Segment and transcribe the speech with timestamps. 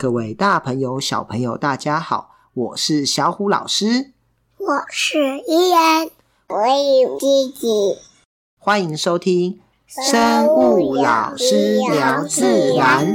[0.00, 4.12] 各位大朋友、小朋友，大家好，我是小虎老师，
[4.56, 6.08] 我是依然，
[6.48, 6.56] 我
[7.02, 7.68] 有吉吉，
[8.56, 13.12] 欢迎收听生物老师聊自然，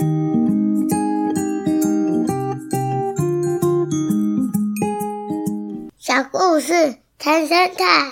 [5.97, 8.11] 小故事谈生态。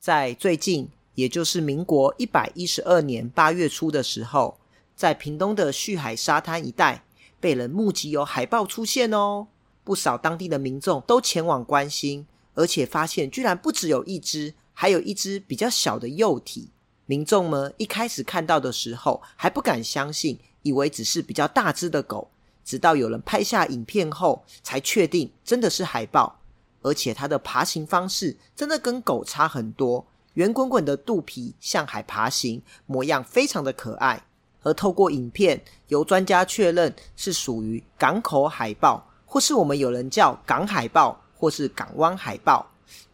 [0.00, 4.58] 在最近，也就是民国一百一十二年八月初的时候，
[4.94, 7.04] 在屏东的旭海沙滩一带，
[7.38, 9.48] 被人目击有海豹出现哦。
[9.84, 16.70] 不少当地的民众都前往关心，而且发现居然不只有一只，还有一只比较小的幼体。
[17.06, 22.30] 民众们一开始看到的时候还不敢相信，以为只是比较大只的狗，
[22.64, 26.38] 直到有人拍下影片后，才确定真的是海豹。
[26.82, 34.22] 而且它的爬行方式真的跟狗差很多，圆滚滚的肚皮向海爬行，模样非常的可爱。
[34.62, 42.64] 而透过影片，由专家确认是属于港口海豹，或是我们有人叫港海豹，或是港湾海豹。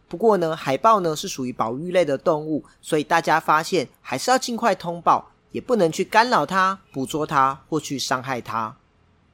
[0.07, 8.75] 不过呢，海豹呢是属于保育类的动物，所以大家发现还是要尽快通报，也不能去干扰它、捕捉它或去伤害它。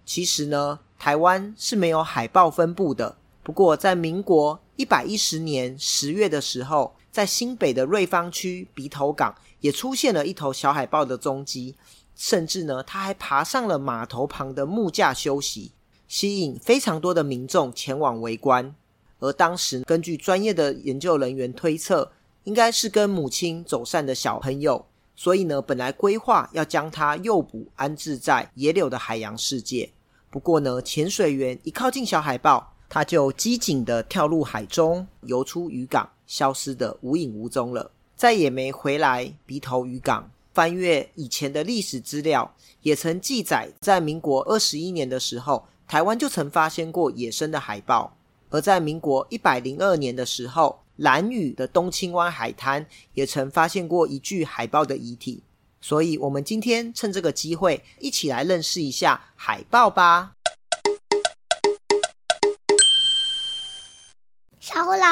[0.05, 3.15] 其实呢，台湾是没有海豹分布的。
[3.43, 11.75] 不过，在民国一百一十年十月的时候，在新北的瑞芳区鼻头港也出现了一头小海豹的踪迹，
[12.13, 15.71] 甚至呢，它还爬上了码头旁的木架休息，
[16.09, 18.75] 吸引非常多的民众前往围观。
[19.19, 22.11] 而当时，根据专业的研究人员推测，
[22.43, 29.93] 应该是跟母亲走散的小朋友，所以呢，本来规划要将它诱捕安置在野柳的海洋世界。
[30.29, 39.33] 不过呢，潜水员一靠近小海豹，他就机警地跳入海中，游出渔港，消失得无影无踪了，再也没回来。
[39.45, 48.13] 鼻头渔港翻阅以前的历史资料，也曾记载，在民国二十一年的时候，台湾就曾发现过野生的海豹；
[48.49, 55.43] 而在民国一百零二年的时候，兰屿的东青湾海滩也曾发现过一具海豹的遗体。
[55.81, 60.34] 所以，我们今天趁这个机会，一起来认识一下海豹吧。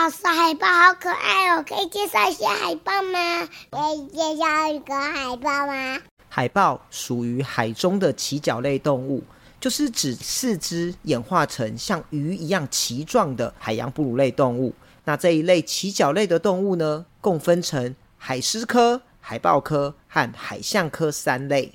[0.03, 1.63] 老师，海豹好可爱哦！
[1.65, 3.47] 可以介绍一下海豹吗？
[3.71, 6.01] 可以介绍一个海豹吗？
[6.27, 9.23] 海豹属于海中的鳍脚类动物，
[9.61, 14.75] 就是指四肢演化成像鱼一样鳍状的海洋哺乳类动物。
[15.05, 21.71] 那这一类鳍脚类的动物呢，共分成海狮科、海豹科和海象科三类。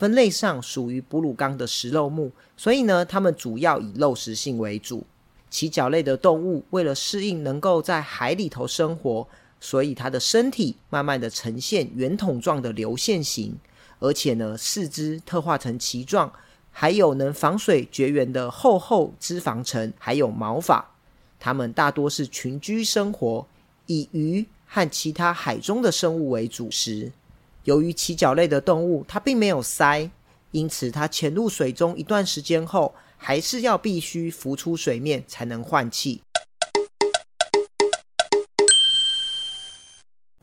[0.00, 5.06] 分类上属于哺乳纲的食肉目，所以呢，它们主要以肉食性为主。
[5.50, 9.26] 鳍脚类的动物为了适应能够在海里头生活，
[9.60, 13.56] 所以它的身体慢慢的呈现圆筒状的流线型，
[13.98, 16.32] 而且呢，四肢特化成鳍状，
[16.70, 20.92] 还有能防水绝缘的厚厚脂肪层，还有毛发。
[21.40, 23.46] 它们大多是群居生活，
[23.86, 27.10] 以鱼和其他海中的生物为主食。
[27.64, 30.10] 由于鳍脚类的动物它并没有鳃，
[30.50, 36.22] 因此它潜入水中一段时间后，还是要必须浮出水面才能换气。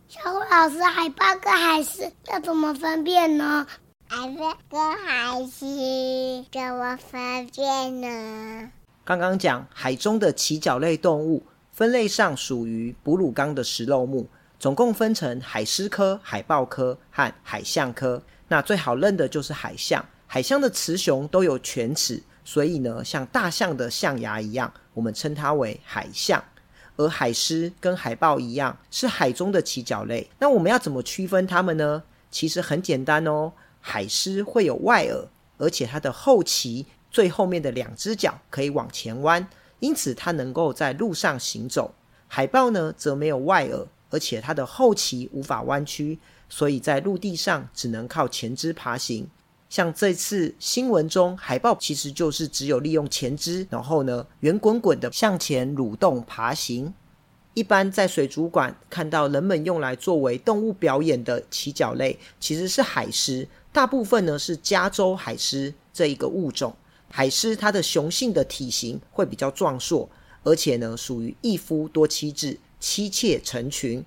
[0.07, 3.65] 小虎老师，海豹跟海狮要怎么分辨呢？
[4.07, 8.71] 海豹跟海狮怎么分辨呢？
[9.03, 14.27] 刚刚讲海中的鳍脚类动物分类上属于哺乳纲的食肉目，
[14.59, 18.21] 总共分成海狮科、海豹科和海象科。
[18.47, 22.21] 那最好认的就是海象，海象的雌雄都有犬齿。
[22.43, 26.43] 所以呢，像大象的象牙一样，我们称它为海象。
[26.97, 30.29] 而海狮跟海豹一样，是海中的鳍脚类。
[30.39, 32.03] 那我们要怎么区分它们呢？
[32.29, 33.51] 其实很简单哦。
[33.81, 35.27] 海狮会有外耳，
[35.57, 39.45] 而且它的后鳍最后面的两只脚可以往前弯，
[39.79, 41.93] 因此它能够在路上行走。
[42.27, 46.19] 海豹呢，则没有外耳，而且它的后鳍无法弯曲，
[46.49, 49.27] 所以在陆地上只能靠前肢爬行。
[49.67, 56.93] 像这次新闻中，海豹其实就是只有利用前肢，然后呢，圆滚滚的向前蠕动爬行。
[57.55, 66.75] 一般在水族馆看到人们用来作为动物表演的鳍脚类，其实是海狮，大部分呢是加州海狮这一个物种。
[67.09, 70.09] 海狮它的雄性的体型会比较壮硕，
[70.43, 74.05] 而且呢属于一夫多妻制，妻妾成群。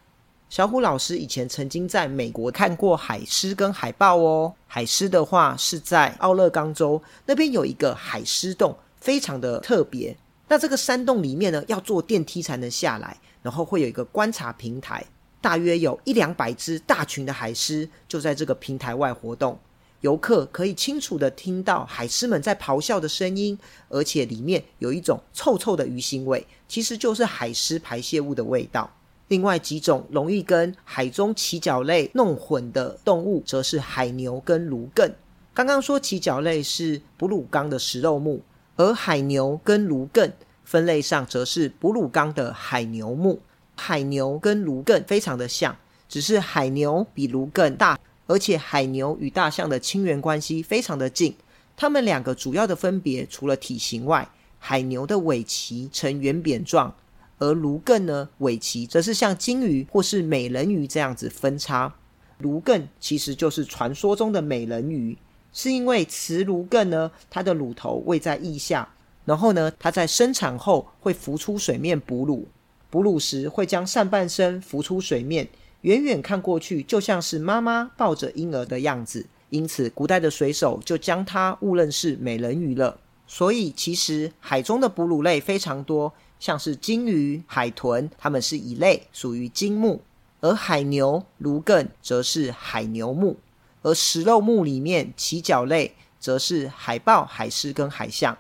[0.49, 4.55] 小虎老师以前曾经在美国看过海狮跟海豹哦。
[4.67, 10.17] 海狮的话是在奥勒冈州那边有一个海狮洞，非常的特别。
[10.49, 15.05] 那这个山洞里面呢，要坐电梯才能下来，然后会有一个观察平台。
[15.43, 19.59] 大约有一两百只大群的海狮就在这个平台外活动。
[20.01, 23.59] 游客可以清楚地听到海狮们在咆哮的声音，
[23.89, 28.91] 而且里面有一种臭臭的鱼腥味，其实就是海狮排泄物的味道。
[29.29, 35.13] 另外几种容易跟海中鳍脚类弄混的动物，则是海牛跟芦艮。
[35.55, 38.43] 刚刚说鳍脚类是哺乳纲的食肉目，
[38.77, 40.33] 而海牛跟芦艮
[40.65, 43.41] 分类上则是哺乳纲的海牛目。
[43.77, 45.77] 海牛跟芦艮非常的像，
[46.09, 47.99] 只是海牛比芦艮大。
[48.27, 51.35] 而且海牛与大象的亲缘关系非常的近，
[51.75, 54.29] 它们两个主要的分别除了体型外，
[54.59, 56.95] 海牛的尾鳍呈圆扁状，
[57.39, 61.95] 而芦艮呢，尾鳍则是像鲸鱼或是美人鱼这样子分叉。
[62.39, 65.17] 芦艮其实就是传说中的美人鱼，
[65.53, 68.89] 是因为雌芦艮呢，它的乳头位在腋下，
[69.25, 72.47] 然后呢，它在生产后会浮出水面哺乳，
[72.91, 75.49] 哺乳时会将上半身浮出水面。
[75.83, 82.99] 远远看过去，就像是妈妈抱着婴儿的样子，因此古代的水手就将它误认是美人鱼了。
[83.29, 89.99] 所以，其实海中的哺乳类非常多，像是鲸鱼、海豚，它们是一类，属于鲸目；
[90.41, 93.35] 而海牛、芦艮则是海牛目；
[93.83, 98.37] 而食肉目里面，鳍脚类则是海豹、海狮跟海象。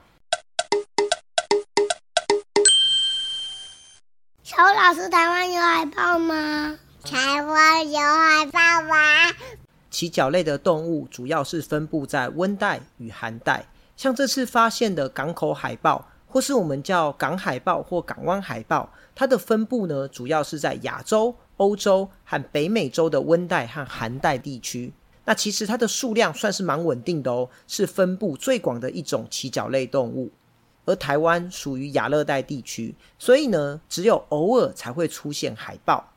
[4.44, 6.78] 小虎老师，台湾有海豹吗？
[7.04, 8.96] 台湾有海豹吗？
[9.90, 13.66] 鳍脚类的动物主要是分布在温带与寒带，
[13.96, 24.92] 像这次发现的港口海豹，或是我们叫港海豹或港湾海豹，它的分布呢，主要是在亚洲、欧洲和北美洲的温带和寒带地区。
[25.24, 30.30] 那其实它的数量算是蛮稳定的哦，是分布最广的一种鳍脚类动物。
[30.86, 36.12] 而台湾属于亚热带地区，所以呢，只有偶尔才会出现海豹。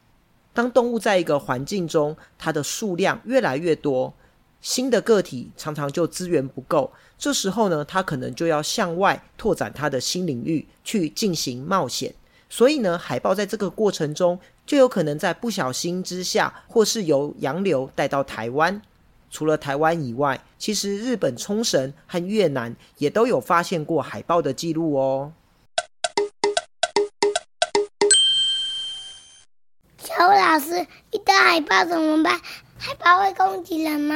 [0.54, 4.14] 当动物在一个环境中，它的数量越来越多，
[4.62, 12.14] 新的个体常常就资源不够，这时候呢，它可能就要向外拓展它的新领域去进行冒险。
[12.48, 18.82] 所以呢，海豹在这个过程中就有可能在不小心之下，或是由洋流带到台湾。
[19.32, 25.32] 除了台湾以外，其实日本冲绳和越南也都有发现过海豹的记录哦。
[29.98, 32.40] 小虎老师，遇到海豹怎么办？
[32.84, 34.16] 海豹会攻击人吗？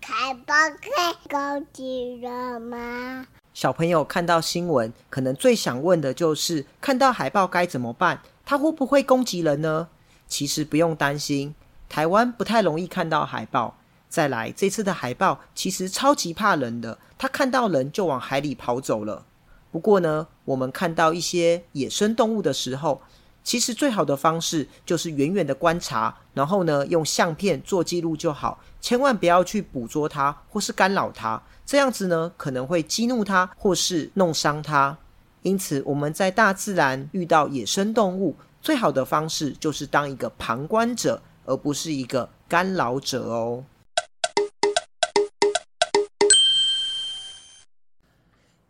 [0.00, 3.26] 海豹会攻击人吗？
[3.52, 8.22] 小朋友看到新闻，可能最想问的就是：看到海豹该怎么办？
[8.46, 9.88] 它会不会攻击人呢？
[10.26, 11.54] 其实不用担心，
[11.90, 13.76] 台湾不太容易看到海豹。
[14.08, 19.26] 再来，这次的海豹其实超级怕人的，它看到人就往海里跑走了。
[19.70, 23.02] 不过呢，我们看到一些野生动物的时候，
[23.46, 34.98] 其实最好的方式就是远远的观察，然后呢，用相片做记录就好，千万不要去捕捉它或是干扰它，这样子呢，可能会激怒它或是弄伤它。
[35.42, 43.64] 因此，我们在大自然遇到野生动物，最好的方式就是当一个旁观者，而不是一个干扰者哦。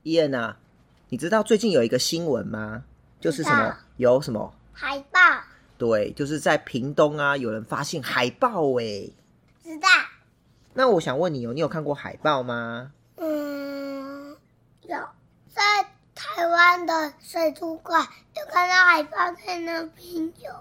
[0.03, 0.59] 伊恩啊，
[1.09, 2.85] 你知道最近有一个新闻吗？
[3.19, 3.75] 就是什么？
[3.97, 4.53] 有什么？
[4.79, 5.19] 海豹，
[5.79, 9.09] 对，就是在屏东啊，有人发现海豹哎，
[9.65, 9.89] 知道。
[10.75, 12.93] 那我想问你哦，你有看过海豹吗？
[13.17, 14.37] 嗯，
[14.83, 14.99] 有，
[15.49, 15.63] 在
[16.15, 18.07] 台湾的水族馆
[18.37, 19.17] 有看到海豹
[19.47, 20.53] 在那边游。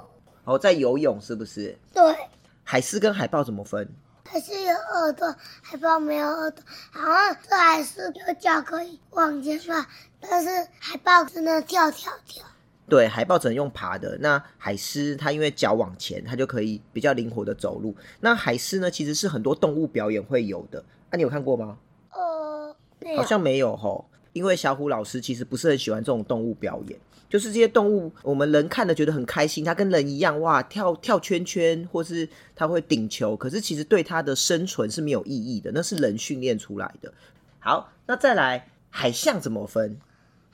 [0.45, 1.77] 哦，在游泳是不是？
[1.93, 2.15] 对。
[2.63, 3.93] 海狮跟海豹怎么分？
[4.25, 6.63] 海狮有耳朵，海豹没有耳朵。
[6.91, 9.85] 好像这海狮有脚可以往前转，
[10.21, 12.45] 但是海豹只能跳跳跳。
[12.87, 14.17] 对，海豹只能用爬的。
[14.19, 17.95] 那海狮它因为脚往前，它就可以比较灵活的走路。
[18.19, 20.83] 那海狮呢，其实是很多动物表演会有的。
[21.09, 21.77] 啊，你有看过吗？
[22.11, 22.75] 呃，
[23.17, 24.05] 好像没有吼。
[24.33, 26.99] 因为小虎老师其实不是很喜欢这种动物表演，
[27.29, 37.13] 就是这些动物我们人看了觉得很开心，它跟人一样哇，跳跳圈圈，或是它会顶球，可是其实对它的生存是没有意义的，那是人训练出来的。
[37.59, 39.97] 好，那再来海象怎么分？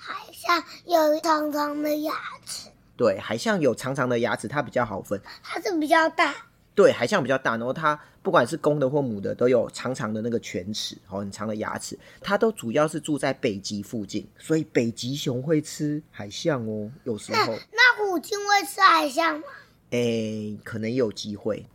[0.04, 2.12] 海象有长长的牙
[2.44, 5.22] 齿，对，海象有长长的牙齿，它比较好分。
[5.44, 6.34] 它是比较大，
[6.74, 12.00] 对，海象比较大，然后它不管是公的或母的，都有长长的那个犬齿，哦，很长的牙齿。
[12.20, 17.38] 它都主要是住在北极附近，所以北极熊会吃海象哦，有时候。
[17.46, 19.46] 那，那虎鲸会吃海象吗？
[19.92, 21.68] 诶，可能有机会。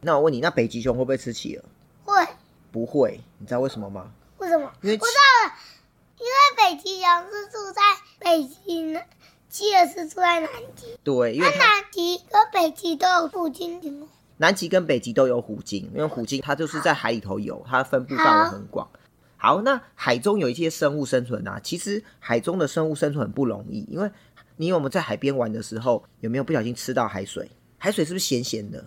[0.00, 1.64] 那我问你，那北极熊会不会吃企鹅？
[2.04, 2.26] 会。
[2.72, 4.10] 不会，你知道为什么吗？
[4.38, 4.72] 为什么？
[4.80, 5.57] 因为我知道了。
[6.68, 7.80] 北极熊是住在
[8.18, 9.00] 北极呢
[9.48, 10.98] 企鹅是住在南极。
[11.02, 14.06] 对，因为南极跟北极都有虎鲸。
[14.36, 18.86] 南极跟北极都有虎鲸，因为虎鲸它就是在海里头游，它分布范围很广。
[19.38, 24.10] 好，那海中有一些生物生存啊，其实海中的生物生存很不容易，因为
[24.56, 27.50] 你有没有在海边玩的时候，有没有不小心吃到海水？
[27.78, 28.84] 海水是不是咸咸的？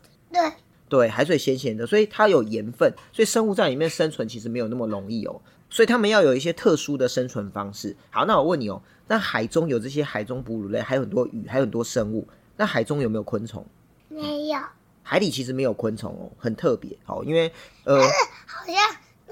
[0.92, 7.96] 对，海水咸咸的，所以它有盐分，所以生物在里面生存其实没有那么容易哦，所以他们要有一些特殊的生存方式。
[8.10, 13.66] 好，那我问你哦，那海中有这些海中哺乳类，还有很多鱼，还有很多生物，那海中有没有昆虫？
[14.10, 14.60] 没有，
[15.02, 16.98] 海里其实没有昆虫哦，很特别。
[17.06, 17.50] 好，因为
[17.86, 17.98] 呃，
[18.46, 18.76] 好像。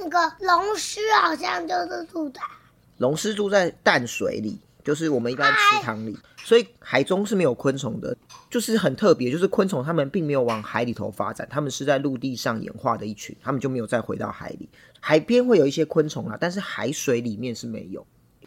[0.01, 2.39] 那个龙狮好像就是住在
[2.99, 8.15] 龙狮住在淡水里，就是我们一般池塘里，所以海中是没有昆虫的，
[8.49, 14.69] 就是很特别，就是昆虫它们并没有往海里头发展，它们是在陆地上演化的一群，它们就没有再回到海里。
[14.99, 18.05] 海边会有一些昆虫啊，但是海水里面是没有。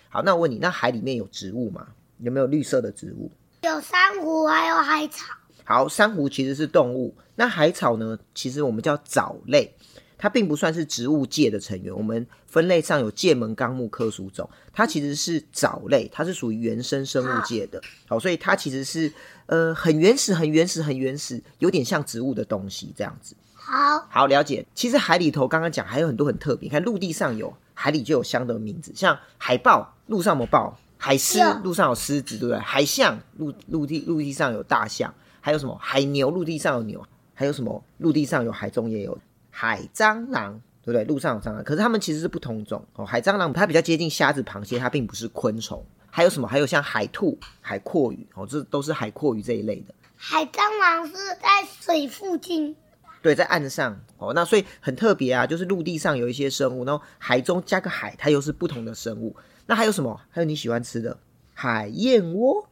[0.08, 1.86] 好，那我问你，那海里面有植物吗？
[2.18, 3.30] 有没有绿色的植物？
[3.62, 5.34] 有珊瑚，还有海草。
[5.64, 8.18] 好，珊瑚其实是动物，那海草呢？
[8.34, 9.74] 其实我们叫藻类。
[10.22, 19.12] 它并不算是植物界的成员，我们分类上有界门纲目科属种，它其实是藻类，它是属于原生生物界的，好，所以它其实是
[19.46, 23.34] 呃很原始、很原始、很原始，有点像植物的东西这样子。
[23.52, 24.64] 好，好了解。
[24.76, 32.58] 其实海里头刚刚讲还有很多很特别，你看陆地上有，海里就有相的名字，像海豹，陆上有豹；海狮，陆上有狮子，对不对？
[32.60, 35.76] 海象，陆陆地陆地上有大象，还有什么？
[35.80, 37.82] 海牛，陆地上有牛，还有什么？
[37.98, 39.18] 陆地上有，海中也有。
[39.54, 41.04] 海蟑螂，对不对？
[41.04, 43.04] 陆上有蟑螂，可是它们其实是不同种哦。
[43.04, 45.84] 海蟑螂它比较接近虾子、螃蟹，它并不是昆虫。
[46.10, 46.48] 还有什么？
[46.48, 49.94] 还有像海兔、海蛞蝓哦，这都是海蛞蝓这一类的。
[50.16, 52.74] 海蟑螂是在水附近，
[53.22, 54.32] 对，在岸上哦。
[54.34, 59.34] 那所以很特别啊，就是陆地上有一些生物，然后海中加个海，它又是不同的生物。
[59.66, 60.20] 那还有什么？
[60.30, 61.16] 还有你喜欢吃的
[61.54, 62.68] 海燕窝。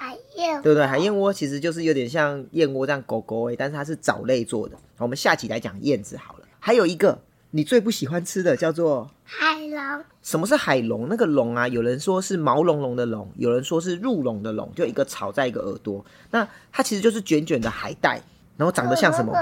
[0.00, 0.86] 海燕，对不对？
[0.86, 4.74] 海燕窝其实就是有点像燕窝这样狗狗诶，但是它是藻类做的。
[4.96, 6.46] 我们下集来讲燕子好了。
[6.58, 10.02] 还有一个你最不喜欢吃的叫做海龙。
[10.22, 11.06] 什么是海龙？
[11.10, 16.02] 那个龙啊，有人说是毛茸茸的龙，有人说是入笼的龙，就一个草在一个耳朵。
[16.30, 18.22] 那它其实就是卷卷的海带，
[18.56, 19.34] 然后长得像什么？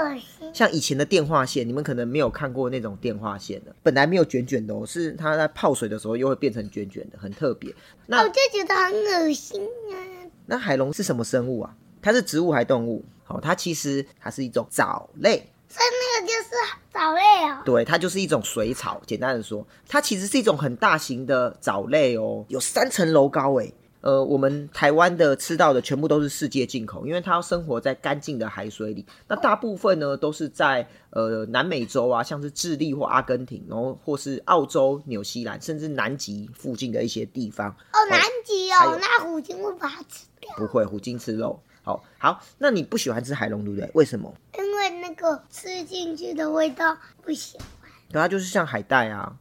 [0.53, 1.65] 像以前的电话线。
[1.65, 7.73] 你们可能没有看过那种电话线的，本来没有卷卷的哦，是它在泡水的时候又会变成卷卷的，很特别。
[8.07, 10.18] 那我就觉得很恶心啊。
[10.49, 11.75] 那海龙是什么生物啊？
[12.01, 13.05] 它是植物还是动物？
[13.27, 15.51] 哦，它其实它是一种藻类。
[15.67, 16.49] 所以那个就是
[16.91, 17.61] 藻类哦。
[17.63, 18.99] 对，它就是一种水草。
[19.05, 23.71] 简单的说，它其实是一种很大型的藻类哦，有三层楼高诶。
[24.01, 29.05] 呃，我们台湾的吃到的全部都是世界进口，因为它要生活在干净的海水里。
[29.27, 37.69] 那大部分呢都是在呃南美洲啊，像是智利或阿根廷，然后或是澳洲、纽西兰，甚至南极附近的一些地方。
[37.69, 40.53] 哦，南极哦，那虎鲸会把它吃掉？
[40.55, 41.61] 不会，虎鲸吃肉。
[41.83, 43.89] 好，好，那你不喜欢吃海龙，对不对？
[43.93, 44.33] 为什么？
[44.57, 47.67] 因为那个吃进去的味道不喜欢。
[48.09, 49.35] 对，它就是像海带啊。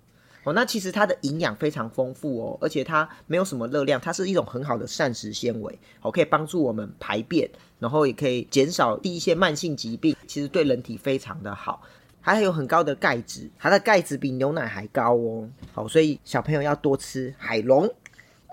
[0.49, 11.83] 哦，那其实它的营养非常丰富哦，而且它没有什么热量，它是一种很好的膳食纤维，好，可以帮助我们排便，然后也可以减少第一些慢性疾病，其实对人体非常的好，
[12.21, 17.89] 还有很高的钙质，它的钙质比牛奶还高哦，好，所以小朋友要多吃海龙。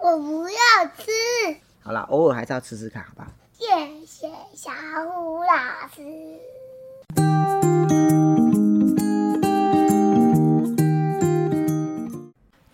[0.01, 0.55] 我不要
[0.97, 1.11] 吃。
[1.81, 3.31] 好啦，偶尔还是要吃吃看，好吧？
[3.57, 3.65] 谢
[4.05, 4.71] 谢小
[5.13, 6.03] 虎老师。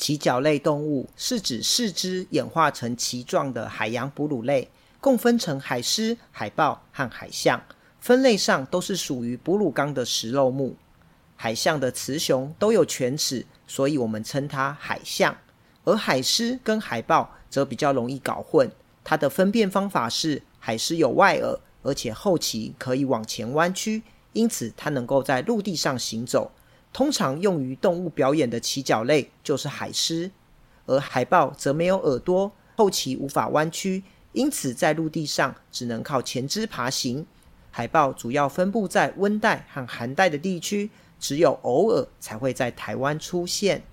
[0.01, 4.67] 鳍脚类动物是指四肢演化成鳍状的海洋哺乳类，
[4.99, 7.61] 共分成海狮、海豹和海象。
[7.99, 10.75] 分类上都是属于哺乳纲的食肉目。
[11.35, 15.37] 海象的雌雄都有犬齿，所以我们称它海象。
[15.83, 18.67] 而海狮跟海豹则比较容易搞混。
[19.03, 24.01] 它的分辨方法是：海狮有外耳，而且后鳍可以往前弯曲，
[24.33, 26.51] 因此它能够在陆地上行走。
[26.93, 30.29] 通常用于动物表演的鳍脚类就是海狮，
[30.85, 37.25] 而海豹则没有耳朵，后鳍无法弯曲，因此在陆地上只能靠前肢爬行。
[37.71, 43.83] 海豹主要分布在温带和寒带的地区，只有偶尔才会在台湾出现。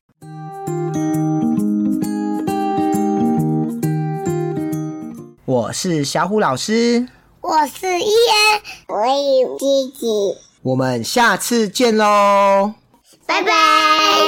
[5.44, 7.08] 我是小虎老师，
[7.40, 9.06] 我是伊恩，我
[9.40, 12.74] 有弟弟，我们下次见喽。
[13.28, 14.27] 拜拜。